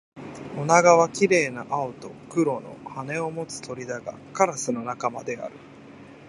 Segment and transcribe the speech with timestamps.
[0.57, 5.53] オナガは綺麗な青と黒の羽を持つ鳥だが、カラスの仲間である